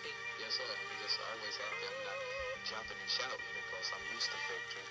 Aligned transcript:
happy? 0.00 0.14
Yes, 0.40 0.56
sir. 0.56 0.64
I'm 0.64 1.02
just 1.02 1.18
always 1.20 1.56
happy. 1.56 1.84
I'm 1.84 2.00
not 2.08 2.18
jumping 2.64 2.96
and 3.00 3.10
shouting 3.10 3.52
because 3.52 3.92
I'm 3.92 4.04
used 4.14 4.30
to 4.30 4.38
victory. 4.48 4.84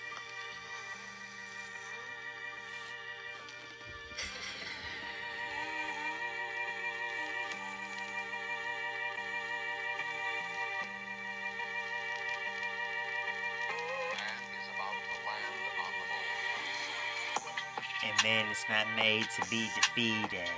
Man 18.22 18.50
is 18.52 18.66
not 18.68 18.84
made 18.96 19.24
to 19.30 19.48
be 19.48 19.70
defeated, 19.74 20.50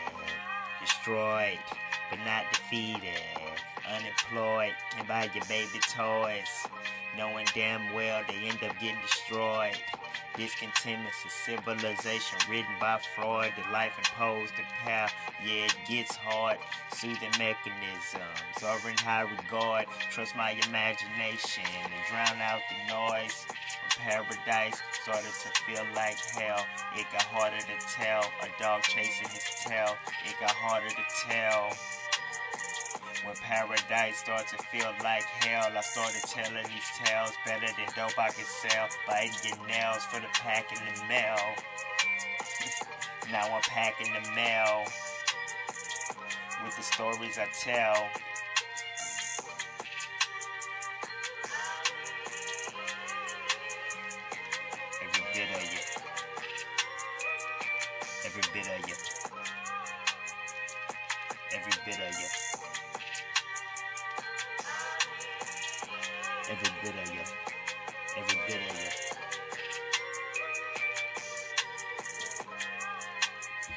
destroyed, 0.80 1.60
but 2.10 2.18
not 2.24 2.44
defeated. 2.52 3.61
Unemployed, 3.88 4.74
can 4.90 5.06
buy 5.06 5.28
your 5.34 5.44
baby 5.46 5.78
toys, 5.80 6.66
knowing 7.16 7.46
damn 7.54 7.92
well 7.92 8.22
they 8.28 8.48
end 8.48 8.62
up 8.62 8.78
getting 8.78 9.00
destroyed. 9.02 9.76
Discontentment 10.36 11.12
is 11.26 11.32
civilization 11.32 12.38
written 12.48 12.72
by 12.80 12.98
Freud. 13.14 13.52
The 13.56 13.70
life 13.70 13.92
imposed 13.98 14.52
the 14.56 14.62
power, 14.82 15.08
yeah, 15.44 15.66
it 15.66 15.76
gets 15.86 16.16
hard. 16.16 16.56
Soothing 16.94 17.30
mechanisms 17.38 18.62
are 18.64 18.88
in 18.88 18.96
high 18.96 19.28
regard. 19.28 19.86
Trust 20.10 20.34
my 20.36 20.52
imagination 20.68 21.64
and 21.84 21.92
drown 22.08 22.40
out 22.40 22.60
the 22.70 22.94
noise. 22.94 23.46
Paradise 23.98 24.80
started 25.02 25.24
to 25.24 25.48
feel 25.66 25.84
like 25.94 26.18
hell, 26.18 26.64
it 26.96 27.06
got 27.12 27.22
harder 27.24 27.58
to 27.58 27.86
tell. 27.94 28.24
A 28.42 28.62
dog 28.62 28.82
chasing 28.82 29.28
his 29.28 29.44
tail, 29.66 29.96
it 30.24 30.34
got 30.40 30.50
harder 30.50 30.88
to 30.88 31.28
tell. 31.28 31.76
When 33.32 33.40
paradise 33.40 34.18
started 34.18 34.46
to 34.58 34.62
feel 34.64 34.92
like 35.02 35.22
hell, 35.22 35.72
I 35.74 35.80
started 35.80 36.20
telling 36.24 36.64
these 36.64 36.90
tales 37.02 37.32
better 37.46 37.66
than 37.66 37.86
dope 37.96 38.18
I 38.18 38.28
could 38.28 38.44
sell. 38.44 38.88
Biting 39.08 39.32
your 39.48 39.66
nails 39.66 40.04
for 40.04 40.20
the 40.20 40.26
pack 40.34 40.70
in 40.70 40.76
the 40.84 41.02
mail. 41.08 41.38
now 43.32 43.48
I'm 43.54 43.62
packing 43.62 44.12
the 44.12 44.30
mail 44.32 44.84
with 46.62 46.76
the 46.76 46.82
stories 46.82 47.38
I 47.38 47.46
tell. 47.58 48.06
Every 55.02 55.24
bit 55.32 55.48
of 55.56 55.62
you. 55.72 55.80
Every 58.26 58.42
bit 58.52 58.68
of 58.68 58.86
you. 58.86 58.94
Every 61.54 61.72
bit 61.86 61.98
of 61.98 62.20
you. 62.20 62.81
Every 66.52 66.70
bit 66.82 66.94
of 67.02 67.14
you. 67.14 67.20
Every 68.18 68.38
bit 68.46 68.56
of 68.70 68.76
you. 68.78 68.81